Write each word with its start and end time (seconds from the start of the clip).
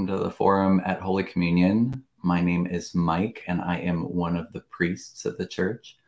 Welcome 0.00 0.16
to 0.16 0.24
the 0.24 0.30
forum 0.30 0.80
at 0.86 1.02
Holy 1.02 1.24
Communion. 1.24 2.02
My 2.22 2.40
name 2.40 2.66
is 2.66 2.94
Mike, 2.94 3.44
and 3.46 3.60
I 3.60 3.80
am 3.80 4.04
one 4.04 4.34
of 4.34 4.50
the 4.50 4.62
priests 4.70 5.26
at 5.26 5.36
the 5.36 5.46
church. 5.46 5.98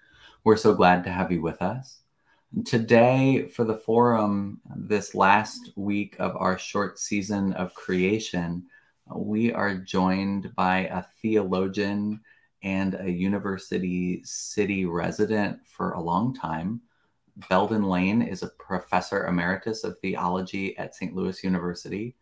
We're 0.45 0.57
so 0.57 0.73
glad 0.73 1.05
to 1.05 1.13
have 1.13 1.31
you 1.31 1.43
with 1.43 1.61
us. 1.61 1.99
Today, 2.65 3.49
for 3.49 3.65
the 3.65 3.77
forum, 3.77 4.63
this 4.75 5.15
last 5.15 5.73
week 5.77 6.17
of 6.19 6.35
our 6.39 6.57
short 6.57 6.99
season 6.99 7.53
of 7.53 7.75
creation, 7.75 8.65
we 9.15 9.53
are 9.53 9.75
joined 9.75 10.55
by 10.57 10.87
a 10.87 11.05
theologian 11.21 12.23
and 12.63 12.95
a 12.99 13.11
university 13.11 14.23
city 14.25 14.87
resident 14.87 15.59
for 15.67 15.91
a 15.93 16.03
long 16.03 16.35
time. 16.35 16.81
Belden 17.51 17.83
Lane 17.83 18.23
is 18.23 18.43
a 18.43 18.53
professor 18.59 19.27
emeritus 19.27 19.85
of 19.85 19.99
theology 19.99 20.79
at 20.79 20.95
St. 20.95 21.15
Louis 21.15 21.45
University. 21.45 22.17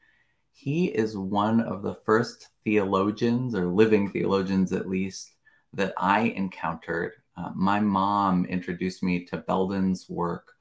He 0.52 0.86
is 0.86 1.16
one 1.16 1.60
of 1.60 1.82
the 1.82 1.94
first 1.94 2.48
theologians, 2.64 3.54
or 3.54 3.66
living 3.66 4.10
theologians 4.10 4.72
at 4.72 4.88
least, 4.88 5.32
that 5.72 5.94
I 5.96 6.20
encountered 6.22 7.14
uh, 7.36 7.50
my 7.54 7.80
mom 7.80 8.44
introduced 8.44 9.02
me 9.02 9.24
to 9.26 9.38
Belden's 9.38 10.10
work 10.10 10.52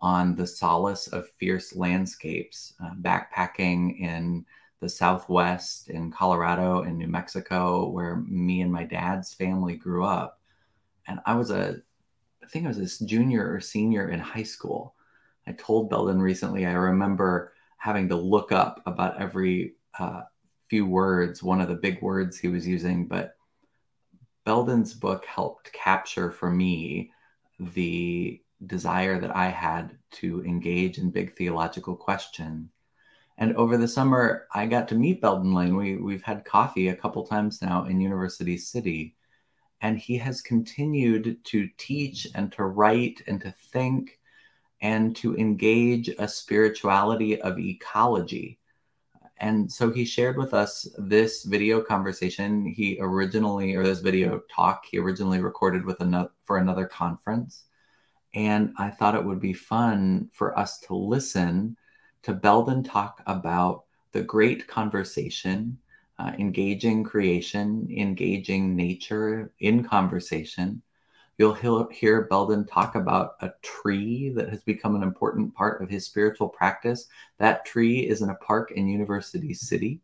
on 0.00 0.36
the 0.36 0.46
solace 0.46 1.08
of 1.08 1.30
fierce 1.30 1.74
landscapes, 1.74 2.74
uh, 2.84 2.90
backpacking 3.00 3.98
in 3.98 4.44
the 4.80 4.88
Southwest, 4.88 5.88
in 5.88 6.10
Colorado, 6.10 6.82
and 6.82 6.98
New 6.98 7.06
Mexico, 7.06 7.88
where 7.88 8.16
me 8.16 8.60
and 8.60 8.70
my 8.70 8.84
dad's 8.84 9.32
family 9.32 9.76
grew 9.76 10.04
up. 10.04 10.40
And 11.08 11.20
I 11.24 11.34
was 11.34 11.50
a, 11.50 11.76
I 12.42 12.46
think 12.48 12.66
I 12.66 12.68
was 12.68 12.76
this 12.76 12.98
junior 12.98 13.50
or 13.50 13.60
senior 13.60 14.10
in 14.10 14.20
high 14.20 14.42
school. 14.42 14.94
I 15.46 15.52
told 15.52 15.88
Belden 15.88 16.20
recently, 16.20 16.66
I 16.66 16.72
remember 16.72 17.54
having 17.76 18.08
to 18.08 18.16
look 18.16 18.52
up 18.52 18.82
about 18.86 19.20
every 19.20 19.74
uh, 19.98 20.22
few 20.68 20.86
words, 20.86 21.42
one 21.42 21.60
of 21.60 21.68
the 21.68 21.74
big 21.74 22.02
words 22.02 22.38
he 22.38 22.48
was 22.48 22.66
using, 22.66 23.06
but 23.06 23.36
Belden's 24.44 24.94
book 24.94 25.24
helped 25.26 25.72
capture 25.72 26.30
for 26.30 26.50
me 26.50 27.10
the 27.58 28.40
desire 28.66 29.20
that 29.20 29.34
I 29.34 29.46
had 29.48 29.98
to 30.12 30.44
engage 30.44 30.98
in 30.98 31.10
big 31.10 31.36
theological 31.36 31.96
questions. 31.96 32.70
And 33.38 33.54
over 33.56 33.76
the 33.76 33.88
summer, 33.88 34.46
I 34.54 34.66
got 34.66 34.88
to 34.88 34.94
meet 34.94 35.20
Belden 35.20 35.52
Lane. 35.52 35.76
We, 35.76 35.96
we've 35.96 36.22
had 36.22 36.44
coffee 36.44 36.88
a 36.88 36.96
couple 36.96 37.26
times 37.26 37.60
now 37.60 37.84
in 37.84 38.00
University 38.00 38.56
City. 38.56 39.14
And 39.82 39.98
he 39.98 40.16
has 40.16 40.40
continued 40.40 41.44
to 41.44 41.68
teach 41.76 42.26
and 42.34 42.50
to 42.52 42.64
write 42.64 43.20
and 43.26 43.40
to 43.42 43.52
think 43.72 44.18
and 44.80 45.16
to 45.16 45.36
engage 45.36 46.08
a 46.18 46.28
spirituality 46.28 47.40
of 47.40 47.58
ecology. 47.58 48.58
And 49.38 49.70
so 49.70 49.90
he 49.90 50.04
shared 50.04 50.38
with 50.38 50.54
us 50.54 50.88
this 50.98 51.44
video 51.44 51.80
conversation. 51.80 52.66
He 52.66 52.98
originally 53.00 53.74
or 53.74 53.84
this 53.84 54.00
video 54.00 54.42
talk 54.54 54.86
he 54.90 54.98
originally 54.98 55.40
recorded 55.40 55.84
with 55.84 56.00
another 56.00 56.30
for 56.44 56.58
another 56.58 56.86
conference. 56.86 57.64
And 58.34 58.74
i 58.78 58.90
thought 58.90 59.14
it 59.14 59.24
would 59.24 59.40
be 59.40 59.54
fun 59.54 60.28
for 60.32 60.58
us 60.58 60.78
to 60.80 60.94
listen 60.94 61.76
to 62.22 62.34
belden 62.34 62.82
talk 62.82 63.22
about 63.26 63.84
the 64.12 64.22
great 64.22 64.66
conversation 64.66 65.78
uh, 66.18 66.32
engaging 66.38 67.04
creation 67.04 67.88
engaging 67.96 68.74
nature 68.74 69.52
in 69.60 69.84
conversation 69.84 70.82
You'll 71.38 71.88
hear 71.90 72.22
Belden 72.22 72.64
talk 72.64 72.94
about 72.94 73.36
a 73.40 73.52
tree 73.60 74.30
that 74.30 74.48
has 74.48 74.62
become 74.62 74.96
an 74.96 75.02
important 75.02 75.54
part 75.54 75.82
of 75.82 75.90
his 75.90 76.06
spiritual 76.06 76.48
practice. 76.48 77.08
That 77.38 77.66
tree 77.66 78.00
is 78.00 78.22
in 78.22 78.30
a 78.30 78.34
park 78.36 78.70
in 78.70 78.88
University 78.88 79.52
City. 79.52 80.00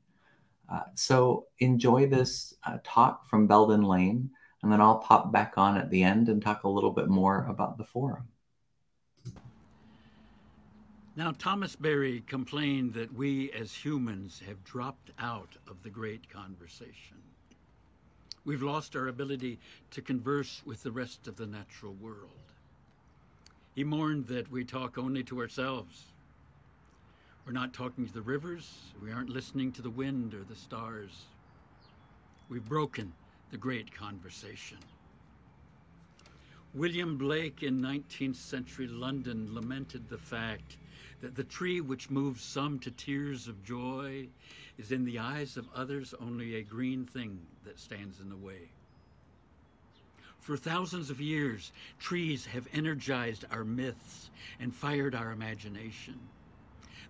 Uh, 0.71 0.83
so 0.95 1.47
enjoy 1.59 2.07
this 2.07 2.55
uh, 2.67 2.79
talk 2.85 3.27
from 3.27 3.47
Belden 3.47 3.83
Lane, 3.83 4.31
and 4.63 4.71
then 4.71 4.83
I'll 4.83 4.99
pop 4.99 5.33
back 5.33 5.55
on 5.57 5.79
at 5.79 5.91
the 5.91 6.03
end 6.03 6.29
and 6.29 6.43
talk 6.43 6.65
a 6.65 6.69
little 6.69 6.91
bit 6.93 7.09
more 7.09 7.47
about 7.49 7.79
the 7.79 7.85
forum. 7.85 8.29
Now, 11.17 11.33
Thomas 11.39 11.77
Berry 11.77 12.23
complained 12.27 12.95
that 12.95 13.13
we 13.13 13.51
as 13.53 13.75
humans 13.75 14.41
have 14.47 14.65
dropped 14.65 15.11
out 15.19 15.57
of 15.67 15.83
the 15.83 15.91
great 15.91 16.29
conversation. 16.31 17.19
We've 18.45 18.63
lost 18.63 18.97
our 18.97 19.07
ability 19.07 19.59
to 19.93 20.03
converse 20.03 20.63
with 20.67 20.83
the 20.83 20.91
rest 20.91 21.29
of 21.29 21.37
the 21.37 21.47
natural 21.47 21.93
world. 21.95 22.31
He 23.75 23.85
mourned 23.85 24.27
that 24.27 24.51
we 24.51 24.65
talk 24.65 24.99
only 24.99 25.23
to 25.25 25.41
ourselves. 25.41 26.07
We're 27.47 27.53
not 27.53 27.73
talking 27.73 28.07
to 28.07 28.13
the 28.13 28.23
rivers, 28.23 28.69
we 29.01 29.13
aren't 29.13 29.31
listening 29.31 29.73
to 29.73 29.83
the 29.83 29.91
wind 29.91 30.35
or 30.35 30.45
the 30.45 30.57
stars. 30.57 31.27
We've 32.49 32.69
broken 32.69 33.13
the 33.51 33.57
great 33.57 33.95
conversation. 33.95 34.79
William 36.75 37.17
Blake 37.19 37.63
in 37.63 37.81
19th 37.81 38.37
century 38.37 38.87
London 38.87 39.55
lamented 39.55 40.09
the 40.09 40.19
fact 40.19 40.79
the 41.23 41.45
tree 41.45 41.81
which 41.81 42.11
moves 42.11 42.43
some 42.43 42.79
to 42.81 42.91
tears 42.91 43.47
of 43.47 43.65
joy 43.65 44.27
is 44.77 44.91
in 44.91 45.05
the 45.05 45.19
eyes 45.19 45.57
of 45.57 45.69
others 45.75 46.15
only 46.21 46.57
a 46.57 46.63
green 46.63 47.05
thing 47.07 47.39
that 47.65 47.79
stands 47.79 48.21
in 48.21 48.29
the 48.29 48.37
way. 48.37 48.69
For 50.41 50.57
thousands 50.57 51.09
of 51.09 51.21
years, 51.21 51.71
trees 52.01 52.47
have 52.47 52.67
energized 52.73 53.45
our 53.53 53.65
myths 53.65 54.31
and 54.59 54.75
fired 54.75 55.15
our 55.15 55.31
imagination. 55.31 56.19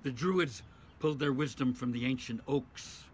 The 0.02 0.10
Druids 0.10 0.62
pulled 0.98 1.18
their 1.18 1.32
wisdom 1.32 1.72
from 1.72 1.92
the 1.92 2.04
ancient 2.04 2.42
oaks. 2.46 3.04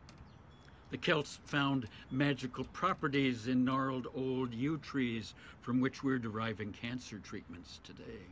The 0.91 0.99
Celts 0.99 1.39
found 1.45 1.87
magical 2.11 2.65
properties 2.65 3.47
in 3.47 3.65
gnarled 3.65 4.09
old 4.13 4.53
yew 4.53 4.79
trees 4.79 5.35
from 5.61 5.81
which 5.81 6.03
we're 6.03 6.19
deriving 6.19 6.73
cancer 6.73 7.19
treatments 7.19 7.79
today. 7.85 8.27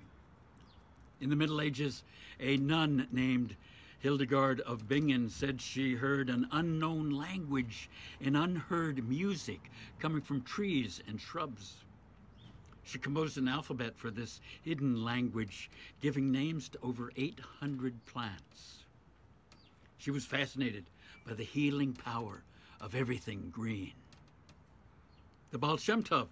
In 1.21 1.31
the 1.31 1.37
Middle 1.37 1.61
Ages, 1.61 2.03
a 2.39 2.59
nun 2.59 3.09
named 3.11 3.57
Hildegard 4.01 4.61
of 4.61 4.87
Bingen 4.87 5.31
said 5.31 5.63
she 5.63 5.95
heard 5.95 6.29
an 6.29 6.47
unknown 6.53 7.11
language 7.11 7.89
and 8.21 8.37
unheard 8.37 9.09
music 9.09 9.71
coming 9.99 10.21
from 10.21 10.43
trees 10.43 11.01
and 11.09 11.19
shrubs. 11.19 11.77
She 12.85 12.99
composed 12.99 13.39
an 13.39 13.49
alphabet 13.49 13.97
for 13.97 14.11
this 14.11 14.41
hidden 14.63 15.03
language, 15.03 15.71
giving 16.03 16.31
names 16.31 16.69
to 16.69 16.79
over 16.83 17.11
800 17.17 18.05
plants. 18.05 18.85
She 19.99 20.11
was 20.11 20.27
fascinated 20.27 20.85
by 21.27 21.33
the 21.33 21.45
healing 21.45 21.95
power 21.95 22.43
of 22.81 22.95
everything 22.95 23.51
green. 23.51 23.95
The 25.51 25.59
Baal 25.59 25.79
Shem 25.79 26.05
Tov 26.05 26.29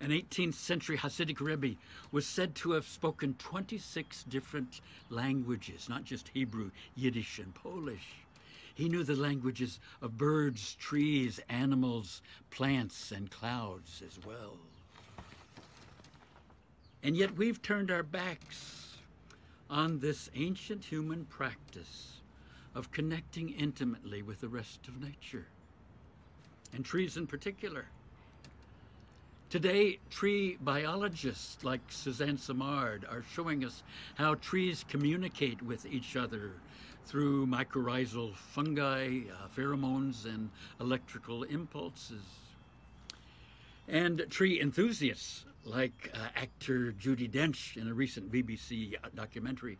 an 0.00 0.10
18th 0.10 0.54
century 0.54 0.96
Hasidic 0.96 1.40
Rebbe, 1.40 1.76
was 2.10 2.26
said 2.26 2.54
to 2.56 2.72
have 2.72 2.86
spoken 2.86 3.34
26 3.34 4.24
different 4.24 4.80
languages, 5.10 5.88
not 5.88 6.04
just 6.04 6.28
Hebrew, 6.28 6.70
Yiddish, 6.94 7.38
and 7.38 7.54
Polish. 7.54 8.24
He 8.74 8.88
knew 8.88 9.04
the 9.04 9.16
languages 9.16 9.78
of 10.00 10.16
birds, 10.16 10.74
trees, 10.76 11.38
animals, 11.48 12.22
plants, 12.50 13.12
and 13.12 13.30
clouds 13.30 14.02
as 14.06 14.18
well. 14.24 14.56
And 17.02 17.16
yet 17.16 17.36
we've 17.36 17.60
turned 17.60 17.90
our 17.90 18.02
backs 18.02 18.96
on 19.68 20.00
this 20.00 20.30
ancient 20.34 20.84
human 20.84 21.24
practice 21.26 22.20
of 22.74 22.90
connecting 22.90 23.50
intimately 23.50 24.22
with 24.22 24.40
the 24.40 24.48
rest 24.48 24.88
of 24.88 25.00
nature, 25.00 25.46
and 26.72 26.84
trees 26.84 27.16
in 27.16 27.26
particular. 27.26 27.86
Today, 29.50 29.98
tree 30.10 30.58
biologists 30.60 31.64
like 31.64 31.80
Suzanne 31.88 32.38
Simard 32.38 33.04
are 33.10 33.24
showing 33.34 33.64
us 33.64 33.82
how 34.14 34.36
trees 34.36 34.84
communicate 34.88 35.60
with 35.60 35.84
each 35.86 36.14
other 36.14 36.52
through 37.04 37.48
mycorrhizal 37.48 38.32
fungi, 38.36 39.22
uh, 39.28 39.48
pheromones, 39.48 40.24
and 40.24 40.50
electrical 40.80 41.42
impulses. 41.42 42.22
And 43.88 44.24
tree 44.30 44.60
enthusiasts 44.60 45.44
like 45.64 46.12
uh, 46.14 46.28
actor 46.36 46.92
Judi 46.92 47.28
Dench 47.28 47.76
in 47.76 47.88
a 47.88 47.92
recent 47.92 48.30
BBC 48.30 48.94
documentary 49.16 49.78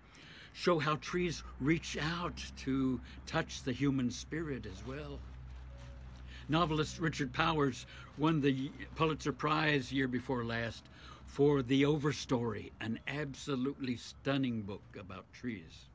show 0.52 0.80
how 0.80 0.96
trees 0.96 1.44
reach 1.60 1.96
out 1.96 2.42
to 2.64 3.00
touch 3.24 3.62
the 3.62 3.72
human 3.72 4.10
spirit 4.10 4.66
as 4.66 4.84
well. 4.84 5.20
Novelist 6.50 6.98
Richard 6.98 7.32
Powers 7.32 7.86
won 8.18 8.40
the 8.40 8.72
Pulitzer 8.96 9.32
Prize 9.32 9.92
year 9.92 10.08
before 10.08 10.42
last 10.42 10.82
for 11.24 11.62
The 11.62 11.84
Overstory, 11.84 12.72
an 12.80 12.98
absolutely 13.06 13.94
stunning 13.94 14.62
book 14.62 14.82
about 14.98 15.32
trees. 15.32 15.86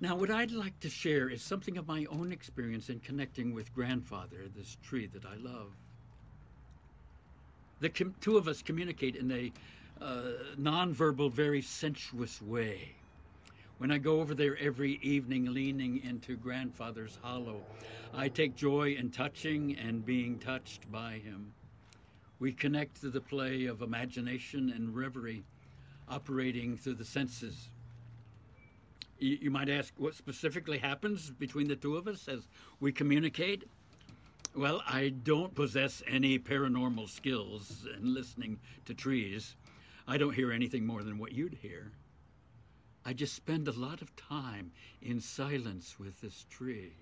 Now, 0.00 0.16
what 0.16 0.30
I'd 0.30 0.52
like 0.52 0.80
to 0.80 0.88
share 0.88 1.28
is 1.28 1.42
something 1.42 1.76
of 1.76 1.86
my 1.86 2.06
own 2.06 2.32
experience 2.32 2.88
in 2.88 3.00
connecting 3.00 3.52
with 3.52 3.74
grandfather, 3.74 4.46
this 4.56 4.78
tree 4.82 5.06
that 5.08 5.26
I 5.26 5.36
love. 5.36 5.72
The 7.80 7.90
com- 7.90 8.14
two 8.22 8.38
of 8.38 8.48
us 8.48 8.62
communicate 8.62 9.16
in 9.16 9.30
a 9.30 9.52
uh, 10.00 10.22
nonverbal, 10.58 11.30
very 11.30 11.60
sensuous 11.60 12.40
way. 12.40 12.94
When 13.78 13.92
I 13.92 13.98
go 13.98 14.20
over 14.20 14.34
there 14.34 14.58
every 14.58 14.98
evening 15.02 15.54
leaning 15.54 16.02
into 16.02 16.36
grandfather's 16.36 17.16
hollow, 17.22 17.62
I 18.12 18.28
take 18.28 18.56
joy 18.56 18.96
in 18.98 19.10
touching 19.10 19.76
and 19.76 20.04
being 20.04 20.40
touched 20.40 20.90
by 20.90 21.18
him. 21.18 21.52
We 22.40 22.52
connect 22.52 23.00
to 23.02 23.10
the 23.10 23.20
play 23.20 23.66
of 23.66 23.80
imagination 23.80 24.70
and 24.70 24.96
reverie 24.96 25.44
operating 26.08 26.76
through 26.76 26.94
the 26.94 27.04
senses. 27.04 27.68
You, 29.20 29.38
you 29.42 29.50
might 29.52 29.68
ask 29.68 29.94
what 29.96 30.14
specifically 30.14 30.78
happens 30.78 31.30
between 31.30 31.68
the 31.68 31.76
two 31.76 31.96
of 31.96 32.08
us 32.08 32.26
as 32.26 32.48
we 32.80 32.90
communicate. 32.90 33.62
Well, 34.56 34.82
I 34.88 35.10
don't 35.10 35.54
possess 35.54 36.02
any 36.04 36.36
paranormal 36.40 37.08
skills 37.08 37.86
in 37.96 38.12
listening 38.12 38.58
to 38.86 38.94
trees. 38.94 39.54
I 40.08 40.18
don't 40.18 40.34
hear 40.34 40.50
anything 40.50 40.84
more 40.84 41.04
than 41.04 41.18
what 41.18 41.30
you'd 41.30 41.54
hear. 41.54 41.92
I 43.04 43.12
just 43.12 43.34
spend 43.34 43.68
a 43.68 43.72
lot 43.72 44.02
of 44.02 44.14
time 44.16 44.72
in 45.02 45.20
silence 45.20 45.96
with 45.98 46.20
this 46.20 46.44
tree. 46.50 46.92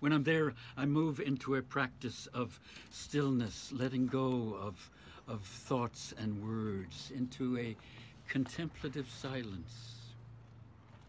When 0.00 0.12
I'm 0.12 0.24
there, 0.24 0.54
I 0.76 0.84
move 0.84 1.20
into 1.20 1.54
a 1.54 1.62
practice 1.62 2.26
of 2.34 2.60
stillness, 2.90 3.72
letting 3.72 4.06
go 4.06 4.56
of, 4.60 4.90
of 5.26 5.42
thoughts 5.42 6.12
and 6.18 6.42
words, 6.42 7.12
into 7.14 7.56
a 7.58 7.76
contemplative 8.28 9.08
silence. 9.08 9.94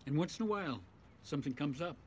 And 0.06 0.18
once 0.18 0.39
in 0.39 0.45
a 0.45 0.50
while, 0.50 0.80
something 1.24 1.54
comes 1.54 1.81
up. 1.81 1.98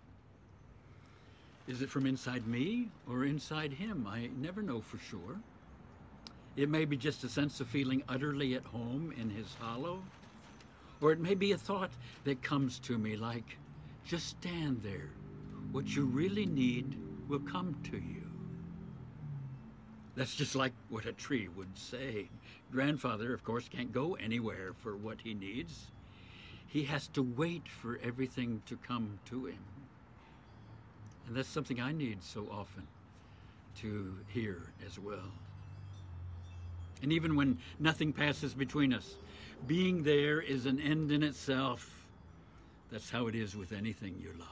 Is 1.68 1.82
it 1.82 1.90
from 1.90 2.06
inside 2.06 2.46
me 2.46 2.88
or 3.08 3.24
inside 3.24 3.72
him? 3.72 4.06
I 4.08 4.30
never 4.38 4.62
know 4.62 4.80
for 4.80 4.98
sure. 4.98 5.38
It 6.56 6.68
may 6.68 6.84
be 6.84 6.96
just 6.96 7.22
a 7.24 7.28
sense 7.28 7.60
of 7.60 7.68
feeling 7.68 8.02
utterly 8.08 8.54
at 8.54 8.64
home 8.64 9.12
in 9.20 9.30
his 9.30 9.54
hollow, 9.60 10.02
or 11.00 11.12
it 11.12 11.20
may 11.20 11.34
be 11.34 11.52
a 11.52 11.58
thought 11.58 11.90
that 12.24 12.42
comes 12.42 12.78
to 12.80 12.98
me 12.98 13.16
like, 13.16 13.56
just 14.04 14.28
stand 14.28 14.82
there. 14.82 15.10
What 15.72 15.94
you 15.94 16.04
really 16.04 16.46
need 16.46 16.96
will 17.28 17.40
come 17.40 17.76
to 17.90 17.96
you. 17.96 18.26
That's 20.16 20.34
just 20.34 20.56
like 20.56 20.72
what 20.88 21.06
a 21.06 21.12
tree 21.12 21.48
would 21.56 21.78
say. 21.78 22.28
Grandfather, 22.72 23.32
of 23.32 23.44
course, 23.44 23.68
can't 23.68 23.92
go 23.92 24.14
anywhere 24.14 24.72
for 24.78 24.96
what 24.96 25.20
he 25.22 25.34
needs. 25.34 25.86
He 26.66 26.82
has 26.84 27.08
to 27.08 27.22
wait 27.22 27.66
for 27.68 27.98
everything 28.02 28.62
to 28.66 28.76
come 28.76 29.18
to 29.26 29.46
him. 29.46 29.64
And 31.26 31.36
that's 31.36 31.48
something 31.48 31.80
I 31.80 31.92
need 31.92 32.22
so 32.22 32.48
often 32.50 32.86
to 33.80 34.14
hear 34.28 34.72
as 34.86 34.98
well. 34.98 35.32
And 37.02 37.12
even 37.12 37.36
when 37.36 37.58
nothing 37.78 38.12
passes 38.12 38.54
between 38.54 38.92
us, 38.92 39.16
being 39.66 40.02
there 40.02 40.40
is 40.40 40.66
an 40.66 40.80
end 40.80 41.12
in 41.12 41.22
itself. 41.22 41.90
That's 42.90 43.10
how 43.10 43.26
it 43.26 43.34
is 43.34 43.56
with 43.56 43.72
anything 43.72 44.16
you 44.20 44.32
love. 44.38 44.48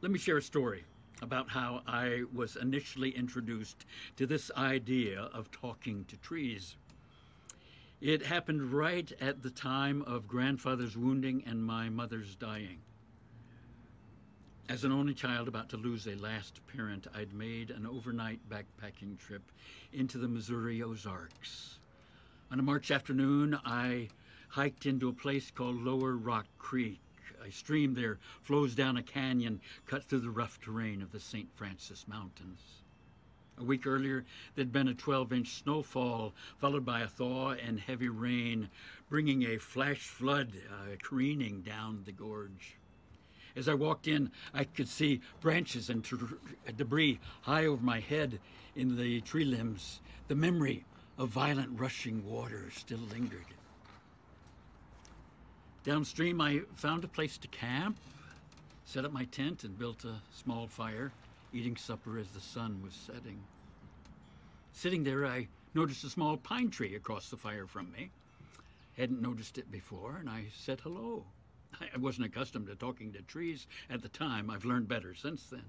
Let 0.00 0.10
me 0.10 0.18
share 0.18 0.38
a 0.38 0.42
story 0.42 0.84
about 1.20 1.48
how 1.48 1.82
I 1.86 2.24
was 2.34 2.56
initially 2.56 3.10
introduced 3.10 3.86
to 4.16 4.26
this 4.26 4.50
idea 4.56 5.30
of 5.32 5.50
talking 5.52 6.04
to 6.06 6.16
trees. 6.16 6.76
It 8.00 8.26
happened 8.26 8.72
right 8.72 9.12
at 9.20 9.42
the 9.42 9.50
time 9.50 10.02
of 10.02 10.26
grandfather's 10.26 10.96
wounding 10.96 11.44
and 11.46 11.64
my 11.64 11.88
mother's 11.88 12.34
dying. 12.34 12.80
As 14.68 14.84
an 14.84 14.92
only 14.92 15.12
child 15.12 15.48
about 15.48 15.68
to 15.70 15.76
lose 15.76 16.06
a 16.06 16.14
last 16.14 16.60
parent, 16.68 17.08
I'd 17.12 17.34
made 17.34 17.70
an 17.70 17.84
overnight 17.84 18.38
backpacking 18.48 19.18
trip 19.18 19.42
into 19.92 20.18
the 20.18 20.28
Missouri 20.28 20.80
Ozarks. 20.82 21.80
On 22.50 22.60
a 22.60 22.62
March 22.62 22.92
afternoon, 22.92 23.58
I 23.64 24.08
hiked 24.48 24.86
into 24.86 25.08
a 25.08 25.12
place 25.12 25.50
called 25.50 25.82
Lower 25.82 26.16
Rock 26.16 26.46
Creek. 26.58 27.00
A 27.44 27.50
stream 27.50 27.94
there 27.94 28.20
flows 28.40 28.74
down 28.76 28.96
a 28.96 29.02
canyon 29.02 29.60
cut 29.84 30.04
through 30.04 30.20
the 30.20 30.30
rough 30.30 30.60
terrain 30.60 31.02
of 31.02 31.10
the 31.10 31.20
St. 31.20 31.48
Francois 31.56 32.04
Mountains. 32.06 32.82
A 33.58 33.64
week 33.64 33.86
earlier, 33.86 34.24
there'd 34.54 34.72
been 34.72 34.88
a 34.88 34.94
12 34.94 35.32
inch 35.32 35.48
snowfall, 35.48 36.34
followed 36.58 36.84
by 36.84 37.00
a 37.00 37.08
thaw 37.08 37.50
and 37.50 37.80
heavy 37.80 38.08
rain, 38.08 38.70
bringing 39.10 39.42
a 39.42 39.58
flash 39.58 40.06
flood 40.06 40.52
uh, 40.70 40.96
careening 41.02 41.62
down 41.62 42.04
the 42.04 42.12
gorge. 42.12 42.76
As 43.54 43.68
I 43.68 43.74
walked 43.74 44.08
in, 44.08 44.30
I 44.54 44.64
could 44.64 44.88
see 44.88 45.20
branches 45.40 45.90
and 45.90 46.04
t- 46.04 46.16
debris 46.76 47.20
high 47.42 47.66
over 47.66 47.82
my 47.82 48.00
head 48.00 48.40
in 48.74 48.96
the 48.96 49.20
tree 49.20 49.44
limbs. 49.44 50.00
The 50.28 50.34
memory 50.34 50.84
of 51.18 51.28
violent 51.28 51.78
rushing 51.78 52.24
water 52.24 52.70
still 52.70 52.98
lingered. 52.98 53.46
Downstream, 55.84 56.40
I 56.40 56.60
found 56.74 57.04
a 57.04 57.08
place 57.08 57.36
to 57.38 57.48
camp, 57.48 57.96
set 58.84 59.04
up 59.04 59.12
my 59.12 59.24
tent, 59.24 59.64
and 59.64 59.78
built 59.78 60.04
a 60.04 60.14
small 60.32 60.66
fire, 60.66 61.12
eating 61.52 61.76
supper 61.76 62.18
as 62.18 62.28
the 62.28 62.40
sun 62.40 62.80
was 62.82 62.94
setting. 62.94 63.42
Sitting 64.72 65.04
there, 65.04 65.26
I 65.26 65.48
noticed 65.74 66.04
a 66.04 66.08
small 66.08 66.36
pine 66.36 66.70
tree 66.70 66.94
across 66.94 67.28
the 67.28 67.36
fire 67.36 67.66
from 67.66 67.90
me. 67.92 68.10
Hadn't 68.96 69.20
noticed 69.20 69.58
it 69.58 69.70
before, 69.70 70.16
and 70.16 70.30
I 70.30 70.46
said 70.56 70.80
hello. 70.80 71.24
I 71.80 71.98
wasn't 71.98 72.26
accustomed 72.26 72.66
to 72.68 72.74
talking 72.74 73.12
to 73.12 73.22
trees 73.22 73.66
at 73.90 74.02
the 74.02 74.08
time. 74.08 74.50
I've 74.50 74.64
learned 74.64 74.88
better 74.88 75.14
since 75.14 75.46
then. 75.50 75.64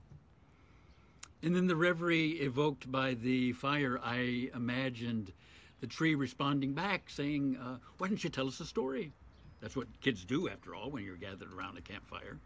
And 1.41 1.55
then 1.55 1.67
the 1.67 1.75
reverie 1.75 2.31
evoked 2.41 2.89
by 2.91 3.15
the 3.15 3.51
fire, 3.53 3.99
I 4.01 4.49
imagined 4.55 5.33
the 5.81 5.87
tree 5.87 6.15
responding 6.15 6.73
back, 6.73 7.09
saying, 7.09 7.57
uh, 7.57 7.77
Why 7.97 8.07
don't 8.07 8.23
you 8.23 8.29
tell 8.29 8.47
us 8.47 8.61
a 8.61 8.65
story? 8.65 9.11
That's 9.59 9.75
what 9.75 9.87
kids 10.01 10.23
do, 10.23 10.47
after 10.47 10.73
all, 10.73 10.89
when 10.89 11.03
you're 11.03 11.17
gathered 11.17 11.53
around 11.53 11.77
a 11.77 11.81
campfire. 11.81 12.37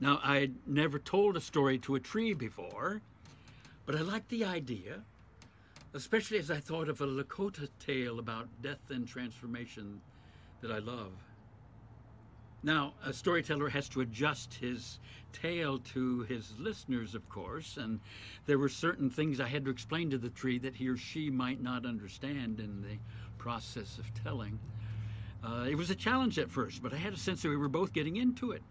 Now, 0.00 0.20
I 0.22 0.40
had 0.40 0.54
never 0.66 0.98
told 0.98 1.36
a 1.36 1.40
story 1.40 1.78
to 1.80 1.94
a 1.94 2.00
tree 2.00 2.32
before, 2.32 3.02
but 3.86 3.94
I 3.94 4.00
liked 4.00 4.30
the 4.30 4.44
idea, 4.44 5.02
especially 5.94 6.38
as 6.38 6.50
I 6.50 6.58
thought 6.58 6.88
of 6.88 7.00
a 7.00 7.06
Lakota 7.06 7.68
tale 7.78 8.18
about 8.18 8.48
death 8.62 8.90
and 8.90 9.06
transformation 9.06 10.00
that 10.60 10.72
I 10.72 10.78
love. 10.78 11.12
Now, 12.62 12.94
a 13.04 13.12
storyteller 13.12 13.70
has 13.70 13.88
to 13.90 14.02
adjust 14.02 14.54
his 14.54 14.98
tale 15.32 15.78
to 15.78 16.20
his 16.22 16.52
listeners, 16.58 17.14
of 17.14 17.26
course, 17.28 17.78
and 17.78 18.00
there 18.46 18.58
were 18.58 18.68
certain 18.68 19.08
things 19.08 19.40
I 19.40 19.48
had 19.48 19.64
to 19.64 19.70
explain 19.70 20.10
to 20.10 20.18
the 20.18 20.28
tree 20.28 20.58
that 20.58 20.74
he 20.74 20.88
or 20.88 20.96
she 20.96 21.30
might 21.30 21.62
not 21.62 21.86
understand 21.86 22.60
in 22.60 22.82
the 22.82 22.98
process 23.38 23.98
of 23.98 24.12
telling. 24.22 24.58
Uh, 25.42 25.66
it 25.70 25.74
was 25.74 25.88
a 25.88 25.94
challenge 25.94 26.38
at 26.38 26.50
first, 26.50 26.82
but 26.82 26.92
I 26.92 26.96
had 26.96 27.14
a 27.14 27.18
sense 27.18 27.40
that 27.42 27.48
we 27.48 27.56
were 27.56 27.68
both 27.68 27.94
getting 27.94 28.16
into 28.16 28.52
it. 28.52 28.62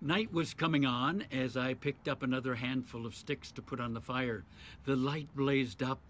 Night 0.00 0.32
was 0.32 0.54
coming 0.54 0.86
on 0.86 1.24
as 1.30 1.56
I 1.56 1.74
picked 1.74 2.08
up 2.08 2.22
another 2.22 2.54
handful 2.54 3.04
of 3.04 3.14
sticks 3.14 3.52
to 3.52 3.62
put 3.62 3.78
on 3.78 3.92
the 3.92 4.00
fire. 4.00 4.44
The 4.84 4.96
light 4.96 5.28
blazed 5.36 5.82
up 5.82 6.00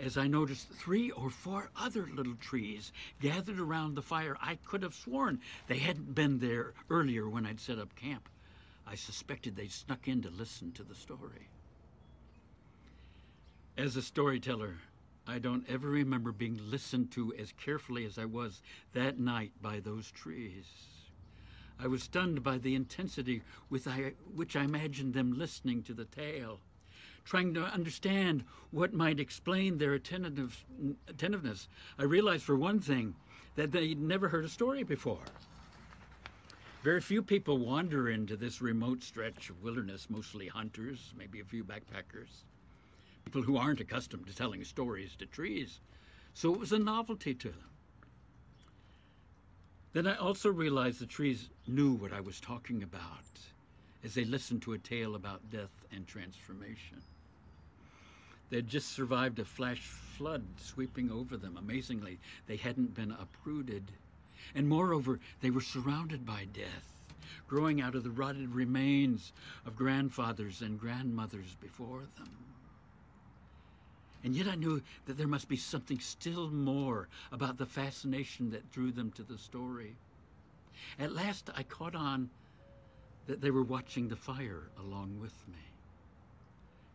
as 0.00 0.16
I 0.16 0.26
noticed 0.26 0.68
three 0.70 1.10
or 1.10 1.30
four 1.30 1.70
other 1.78 2.08
little 2.12 2.34
trees 2.36 2.92
gathered 3.20 3.60
around 3.60 3.94
the 3.94 4.02
fire. 4.02 4.36
I 4.40 4.56
could 4.64 4.82
have 4.82 4.94
sworn 4.94 5.40
they 5.68 5.78
hadn't 5.78 6.14
been 6.14 6.38
there 6.38 6.72
earlier 6.88 7.28
when 7.28 7.46
I'd 7.46 7.60
set 7.60 7.78
up 7.78 7.94
camp. 7.96 8.28
I 8.86 8.94
suspected 8.94 9.56
they'd 9.56 9.70
snuck 9.70 10.08
in 10.08 10.22
to 10.22 10.30
listen 10.30 10.72
to 10.72 10.82
the 10.82 10.94
story. 10.94 11.48
As 13.76 13.96
a 13.96 14.02
storyteller, 14.02 14.78
I 15.26 15.38
don't 15.38 15.68
ever 15.68 15.88
remember 15.88 16.32
being 16.32 16.58
listened 16.70 17.12
to 17.12 17.32
as 17.38 17.52
carefully 17.52 18.04
as 18.04 18.18
I 18.18 18.24
was 18.24 18.62
that 18.94 19.20
night 19.20 19.52
by 19.62 19.80
those 19.80 20.10
trees. 20.10 20.64
I 21.78 21.86
was 21.86 22.02
stunned 22.02 22.42
by 22.42 22.58
the 22.58 22.74
intensity 22.74 23.42
with 23.70 23.86
which 24.34 24.56
I 24.56 24.64
imagined 24.64 25.14
them 25.14 25.38
listening 25.38 25.82
to 25.84 25.94
the 25.94 26.04
tale, 26.04 26.60
trying 27.24 27.54
to 27.54 27.64
understand 27.64 28.44
what 28.70 28.92
might 28.92 29.20
explain 29.20 29.78
their 29.78 29.94
attentive, 29.94 30.64
attentiveness. 31.08 31.68
I 31.98 32.04
realized, 32.04 32.44
for 32.44 32.56
one 32.56 32.80
thing, 32.80 33.14
that 33.56 33.72
they'd 33.72 34.00
never 34.00 34.28
heard 34.28 34.44
a 34.44 34.48
story 34.48 34.82
before. 34.82 35.24
Very 36.82 37.00
few 37.00 37.22
people 37.22 37.58
wander 37.58 38.08
into 38.08 38.36
this 38.36 38.62
remote 38.62 39.02
stretch 39.02 39.50
of 39.50 39.62
wilderness, 39.62 40.08
mostly 40.08 40.48
hunters, 40.48 41.12
maybe 41.16 41.40
a 41.40 41.44
few 41.44 41.62
backpackers 41.62 42.44
people 43.24 43.42
who 43.42 43.56
aren't 43.56 43.80
accustomed 43.80 44.26
to 44.26 44.34
telling 44.34 44.64
stories 44.64 45.14
to 45.16 45.26
trees. 45.26 45.80
So 46.34 46.52
it 46.52 46.58
was 46.58 46.72
a 46.72 46.78
novelty 46.78 47.34
to 47.34 47.48
them. 47.48 47.70
Then 49.92 50.06
I 50.06 50.16
also 50.16 50.50
realized 50.50 51.00
the 51.00 51.06
trees 51.06 51.48
knew 51.66 51.92
what 51.92 52.12
I 52.12 52.20
was 52.20 52.40
talking 52.40 52.82
about 52.82 53.24
as 54.04 54.14
they 54.14 54.24
listened 54.24 54.62
to 54.62 54.72
a 54.72 54.78
tale 54.78 55.14
about 55.14 55.50
death 55.50 55.84
and 55.92 56.06
transformation. 56.06 57.02
They 58.48 58.56
had 58.56 58.68
just 58.68 58.92
survived 58.92 59.38
a 59.38 59.44
flash 59.44 59.80
flood 59.80 60.42
sweeping 60.58 61.10
over 61.10 61.36
them. 61.36 61.56
Amazingly, 61.56 62.18
they 62.46 62.56
hadn't 62.56 62.94
been 62.94 63.12
uprooted. 63.12 63.84
And 64.54 64.68
moreover, 64.68 65.20
they 65.40 65.50
were 65.50 65.60
surrounded 65.60 66.26
by 66.26 66.46
death, 66.52 67.04
growing 67.46 67.80
out 67.80 67.94
of 67.94 68.02
the 68.02 68.10
rotted 68.10 68.54
remains 68.54 69.32
of 69.64 69.76
grandfathers 69.76 70.62
and 70.62 70.80
grandmothers 70.80 71.56
before 71.60 72.02
them. 72.16 72.30
And 74.24 74.34
yet 74.34 74.48
I 74.48 74.56
knew 74.56 74.82
that 75.06 75.16
there 75.16 75.28
must 75.28 75.48
be 75.48 75.56
something 75.56 75.98
still 75.98 76.50
more 76.50 77.08
about 77.32 77.56
the 77.56 77.66
fascination 77.66 78.50
that 78.50 78.70
drew 78.70 78.90
them 78.90 79.12
to 79.12 79.22
the 79.22 79.38
story. 79.38 79.94
At 80.98 81.14
last 81.14 81.50
I 81.56 81.62
caught 81.62 81.94
on 81.94 82.30
that 83.26 83.40
they 83.40 83.50
were 83.50 83.62
watching 83.62 84.08
the 84.08 84.16
fire 84.16 84.70
along 84.78 85.20
with 85.20 85.46
me. 85.48 85.58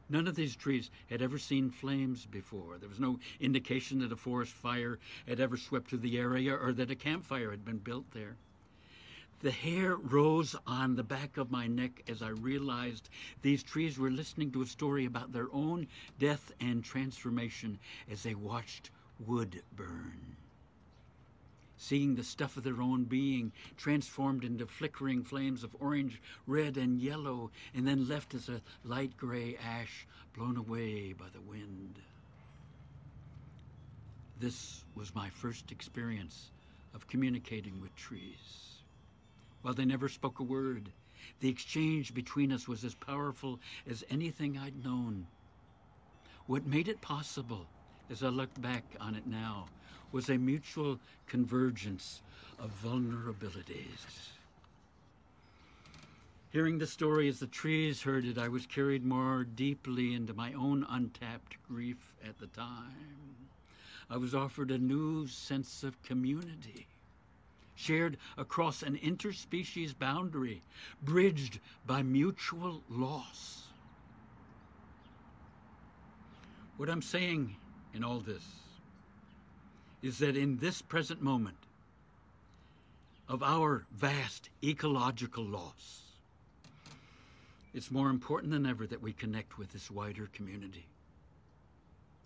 None 0.08 0.28
of 0.28 0.36
these 0.36 0.56
trees 0.56 0.92
had 1.10 1.22
ever 1.22 1.40
seen 1.40 1.72
flames 1.72 2.26
before. 2.26 2.78
There 2.78 2.90
was 2.90 3.00
no 3.00 3.20
indication 3.40 4.00
that 4.00 4.12
a 4.12 4.16
forest 4.16 4.54
fire 4.54 5.00
had 5.28 5.40
ever 5.40 5.58
swept 5.58 5.88
through 5.88 6.00
the 6.00 6.18
area 6.18 6.54
or 6.54 6.74
that 6.74 6.92
a 6.92 6.96
campfire 6.96 7.50
had 7.50 7.66
been 7.66 7.80
built 7.80 8.06
there. 8.12 8.36
The 9.42 9.52
hair 9.52 9.96
rose 9.96 10.56
on 10.66 10.96
the 10.96 11.04
back 11.04 11.38
of 11.38 11.52
my 11.52 11.68
neck 11.68 12.04
as 12.08 12.22
I 12.22 12.30
realized 12.30 13.10
these 13.42 13.64
trees 13.64 13.98
were 13.98 14.12
listening 14.12 14.52
to 14.52 14.62
a 14.62 14.68
story 14.68 15.06
about 15.06 15.34
their 15.34 15.50
own 15.52 15.88
death 16.20 16.52
and 16.60 16.84
transformation 16.84 17.80
as 18.10 18.24
they 18.24 18.36
watched 18.36 18.92
wood 19.20 19.62
burn. 19.76 20.38
Seeing 21.78 22.16
the 22.16 22.24
stuff 22.24 22.58
of 22.58 22.64
their 22.64 22.82
own 22.82 23.04
being 23.04 23.52
transformed 23.78 24.44
into 24.44 24.66
flickering 24.66 25.24
flames 25.24 25.64
of 25.64 25.76
orange, 25.80 26.22
red, 26.48 26.78
and 26.78 27.00
yellow, 27.00 27.52
and 27.74 27.88
then 27.88 28.08
left 28.08 28.34
as 28.34 28.48
a 28.48 28.62
light 28.84 29.18
gray 29.18 29.58
ash 29.58 30.08
blown 30.34 30.58
away 30.58 31.14
by 31.14 31.26
the 31.34 31.42
wind. 31.42 32.00
This 34.40 34.84
was 34.96 35.16
my 35.16 35.30
first 35.30 35.72
experience 35.72 36.52
of 36.94 37.08
communicating 37.08 37.82
with 37.82 37.96
trees. 37.96 38.82
While 39.62 39.74
they 39.74 39.86
never 39.86 40.10
spoke 40.10 40.40
a 40.40 40.44
word, 40.44 40.90
the 41.40 41.50
exchange 41.50 42.14
between 42.14 42.52
us 42.52 42.68
was 42.68 42.84
as 42.84 42.96
powerful 42.96 43.60
as 43.90 44.04
anything 44.10 44.58
I'd 44.58 44.84
known. 44.84 45.28
What 46.48 46.68
made 46.68 46.88
it 46.88 47.02
possible, 47.02 47.66
as 48.10 48.24
I 48.24 48.30
look 48.30 48.50
back 48.62 48.84
on 49.00 49.16
it 49.16 49.26
now, 49.26 49.66
was 50.16 50.30
a 50.30 50.38
mutual 50.38 50.98
convergence 51.28 52.22
of 52.58 52.72
vulnerabilities. 52.82 54.30
Hearing 56.52 56.78
the 56.78 56.88
story 56.88 57.28
as 57.28 57.40
the 57.40 57.48
trees 57.48 58.02
heard 58.02 58.24
it, 58.24 58.38
I 58.38 58.48
was 58.48 58.66
carried 58.66 59.04
more 59.04 59.44
deeply 59.44 60.14
into 60.14 60.34
my 60.34 60.54
own 60.54 60.86
untapped 60.90 61.58
grief 61.68 62.16
at 62.26 62.40
the 62.40 62.48
time. 62.48 63.50
I 64.10 64.16
was 64.16 64.34
offered 64.34 64.72
a 64.72 64.78
new 64.78 65.28
sense 65.28 65.84
of 65.84 66.02
community 66.02 66.88
shared 67.76 68.16
across 68.38 68.84
an 68.84 68.98
interspecies 69.04 69.94
boundary, 70.00 70.62
bridged 71.04 71.60
by 71.86 72.02
mutual 72.02 72.82
loss. 72.90 73.64
What 76.78 76.90
I'm 76.90 77.02
saying 77.02 77.58
in 77.94 78.06
all 78.06 78.20
this 78.20 78.65
is 80.06 80.20
that 80.20 80.38
in 80.38 80.58
this 80.58 80.84
present 80.84 81.20
moment 81.20 81.58
of 83.28 83.42
our 83.42 83.86
vast 83.92 84.52
ecological 84.64 85.44
loss, 85.44 86.04
it's 87.74 87.90
more 87.90 88.12
important 88.12 88.52
than 88.52 88.68
ever 88.68 88.86
that 88.86 89.02
we 89.02 89.12
connect 89.12 89.58
with 89.58 89.74
this 89.74 89.90
wider 89.90 90.30
community. 90.32 90.86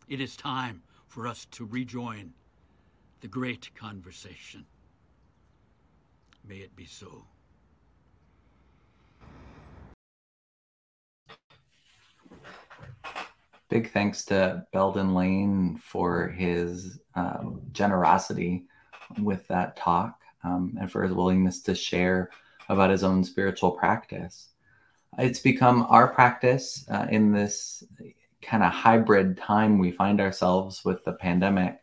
It 0.09 0.19
is 0.19 0.35
time 0.35 0.81
for 1.07 1.25
us 1.25 1.45
to 1.51 1.63
rejoin 1.63 2.33
the 3.21 3.29
great 3.29 3.73
conversation. 3.75 4.65
May 6.47 6.57
it 6.57 6.75
be 6.75 6.85
so. 6.85 7.23
Big 13.69 13.91
thanks 13.91 14.25
to 14.25 14.65
Belden 14.73 15.13
Lane 15.13 15.77
for 15.77 16.29
his 16.29 16.99
uh, 17.15 17.43
generosity 17.71 18.65
with 19.21 19.47
that 19.47 19.75
talk 19.77 20.19
um, 20.43 20.77
and 20.79 20.91
for 20.91 21.03
his 21.03 21.13
willingness 21.13 21.61
to 21.63 21.75
share 21.75 22.31
about 22.67 22.89
his 22.89 23.03
own 23.03 23.23
spiritual 23.23 23.71
practice. 23.71 24.49
It's 25.17 25.39
become 25.39 25.85
our 25.89 26.07
practice 26.07 26.85
uh, 26.89 27.07
in 27.09 27.31
this 27.31 27.83
kind 28.41 28.63
of 28.63 28.71
hybrid 28.71 29.37
time 29.37 29.77
we 29.77 29.91
find 29.91 30.21
ourselves 30.21 30.85
with 30.85 31.03
the 31.03 31.13
pandemic 31.13 31.79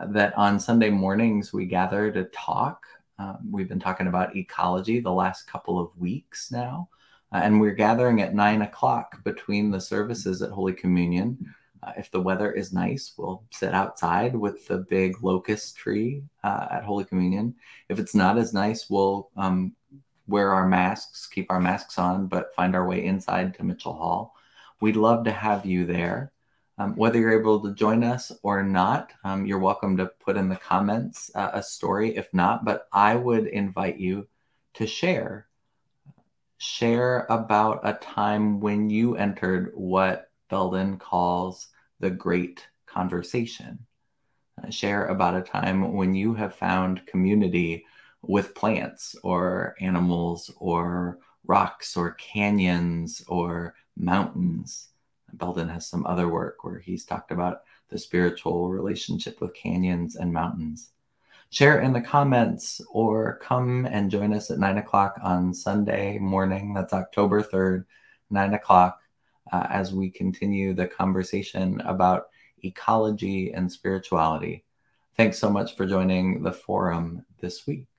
uh, 0.00 0.06
that 0.06 0.36
on 0.36 0.58
Sunday 0.58 0.90
mornings 0.90 1.52
we 1.52 1.66
gather 1.66 2.10
to 2.10 2.24
talk 2.26 2.86
um, 3.20 3.38
we've 3.50 3.68
been 3.68 3.78
talking 3.78 4.06
about 4.06 4.34
ecology 4.34 4.98
the 4.98 5.12
last 5.12 5.46
couple 5.46 5.78
of 5.78 5.94
weeks 5.98 6.50
now, 6.50 6.88
and 7.38 7.60
we're 7.60 7.70
gathering 7.70 8.20
at 8.20 8.34
nine 8.34 8.62
o'clock 8.62 9.22
between 9.24 9.70
the 9.70 9.80
services 9.80 10.42
at 10.42 10.50
Holy 10.50 10.72
Communion. 10.72 11.54
Uh, 11.82 11.92
if 11.96 12.10
the 12.10 12.20
weather 12.20 12.52
is 12.52 12.72
nice, 12.72 13.14
we'll 13.16 13.42
sit 13.50 13.72
outside 13.72 14.36
with 14.36 14.66
the 14.66 14.78
big 14.78 15.22
locust 15.22 15.76
tree 15.76 16.22
uh, 16.44 16.66
at 16.70 16.84
Holy 16.84 17.04
Communion. 17.04 17.54
If 17.88 17.98
it's 17.98 18.14
not 18.14 18.36
as 18.36 18.52
nice, 18.52 18.90
we'll 18.90 19.30
um, 19.36 19.74
wear 20.26 20.52
our 20.52 20.68
masks, 20.68 21.26
keep 21.26 21.50
our 21.50 21.60
masks 21.60 21.98
on, 21.98 22.26
but 22.26 22.54
find 22.54 22.74
our 22.74 22.86
way 22.86 23.04
inside 23.04 23.54
to 23.54 23.64
Mitchell 23.64 23.94
Hall. 23.94 24.34
We'd 24.80 24.96
love 24.96 25.24
to 25.24 25.32
have 25.32 25.64
you 25.66 25.86
there. 25.86 26.32
Um, 26.78 26.96
whether 26.96 27.18
you're 27.18 27.38
able 27.38 27.60
to 27.60 27.74
join 27.74 28.02
us 28.02 28.32
or 28.42 28.62
not, 28.62 29.12
um, 29.22 29.44
you're 29.44 29.58
welcome 29.58 29.98
to 29.98 30.06
put 30.06 30.38
in 30.38 30.48
the 30.48 30.56
comments 30.56 31.30
uh, 31.34 31.50
a 31.52 31.62
story 31.62 32.16
if 32.16 32.32
not, 32.32 32.64
but 32.64 32.88
I 32.90 33.16
would 33.16 33.46
invite 33.46 33.98
you 33.98 34.28
to 34.74 34.86
share. 34.86 35.46
Share 36.60 37.26
about 37.30 37.80
a 37.84 37.94
time 37.94 38.60
when 38.60 38.90
you 38.90 39.16
entered 39.16 39.72
what 39.74 40.30
Belden 40.48 40.98
calls 40.98 41.68
the 41.98 42.10
great 42.10 42.68
conversation. 42.86 43.86
Uh, 44.62 44.70
share 44.70 45.06
about 45.06 45.36
a 45.36 45.42
time 45.42 45.94
when 45.94 46.14
you 46.14 46.34
have 46.34 46.54
found 46.54 47.06
community 47.06 47.84
with 48.22 48.54
plants 48.54 49.16
or 49.22 49.74
animals 49.80 50.52
or 50.58 51.18
rocks 51.44 51.96
or 51.96 52.12
canyons 52.12 53.24
or 53.26 53.74
mountains 53.96 54.90
Belden 55.32 55.68
has 55.68 55.86
some 55.86 56.06
other 56.06 56.28
work 56.28 56.64
where 56.64 56.78
he's 56.78 57.04
talked 57.04 57.30
about 57.30 57.62
the 57.88 57.98
spiritual 57.98 58.68
relationship 58.68 59.40
with 59.40 59.54
canyons 59.54 60.16
and 60.16 60.32
mountains. 60.32 60.90
Share 61.52 61.80
in 61.80 61.92
the 61.92 62.00
comments 62.00 62.80
or 62.92 63.40
come 63.42 63.84
and 63.84 64.08
join 64.08 64.32
us 64.32 64.52
at 64.52 64.60
nine 64.60 64.78
o'clock 64.78 65.18
on 65.20 65.52
Sunday 65.52 66.16
morning. 66.16 66.74
That's 66.74 66.92
October 66.92 67.42
3rd, 67.42 67.86
nine 68.30 68.54
o'clock, 68.54 69.00
uh, 69.52 69.66
as 69.68 69.92
we 69.92 70.10
continue 70.10 70.74
the 70.74 70.86
conversation 70.86 71.80
about 71.80 72.28
ecology 72.62 73.52
and 73.52 73.70
spirituality. 73.70 74.64
Thanks 75.16 75.40
so 75.40 75.50
much 75.50 75.74
for 75.74 75.86
joining 75.86 76.44
the 76.44 76.52
forum 76.52 77.26
this 77.40 77.66
week. 77.66 77.89